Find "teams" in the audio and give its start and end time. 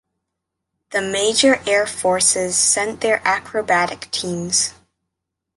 4.09-4.73